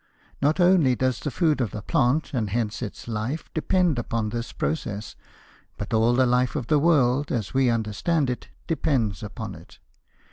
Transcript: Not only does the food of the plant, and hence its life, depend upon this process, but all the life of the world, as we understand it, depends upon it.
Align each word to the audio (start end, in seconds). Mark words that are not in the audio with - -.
Not 0.41 0.59
only 0.59 0.95
does 0.95 1.19
the 1.19 1.29
food 1.29 1.61
of 1.61 1.69
the 1.69 1.83
plant, 1.83 2.33
and 2.33 2.49
hence 2.49 2.81
its 2.81 3.07
life, 3.07 3.53
depend 3.53 3.99
upon 3.99 4.29
this 4.29 4.51
process, 4.51 5.15
but 5.77 5.93
all 5.93 6.15
the 6.15 6.25
life 6.25 6.55
of 6.55 6.65
the 6.65 6.79
world, 6.79 7.31
as 7.31 7.53
we 7.53 7.69
understand 7.69 8.27
it, 8.27 8.49
depends 8.65 9.21
upon 9.21 9.53
it. 9.53 9.77